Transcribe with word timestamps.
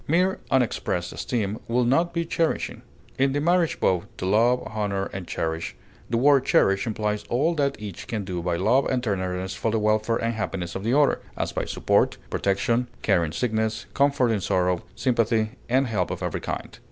Mere 0.07 0.39
unexpressed 0.49 1.13
esteem 1.13 1.59
would 1.67 1.85
not 1.85 2.11
be 2.11 2.25
cherishing. 2.25 2.81
In 3.19 3.33
the 3.33 3.39
marriage 3.39 3.77
vow, 3.77 4.01
"to 4.17 4.25
love, 4.25 4.63
honor, 4.65 5.05
and 5.13 5.27
cherish," 5.27 5.75
the 6.09 6.17
word 6.17 6.43
cherish 6.43 6.87
implies 6.87 7.23
all 7.29 7.53
that 7.53 7.75
each 7.79 8.07
can 8.07 8.25
do 8.25 8.41
by 8.41 8.55
love 8.55 8.87
and 8.87 9.03
tenderness 9.03 9.53
for 9.53 9.69
the 9.69 9.77
welfare 9.77 10.15
and 10.17 10.33
happiness 10.33 10.73
of 10.73 10.83
the 10.83 10.97
other, 10.97 11.21
as 11.37 11.51
by 11.51 11.65
support, 11.65 12.17
protection, 12.31 12.87
care 13.03 13.23
in 13.23 13.31
sickness, 13.31 13.85
comfort 13.93 14.31
in 14.31 14.41
sorrow, 14.41 14.81
sympathy, 14.95 15.51
and 15.69 15.85
help 15.85 16.09
of 16.09 16.23
every 16.23 16.41
kind. 16.41 16.79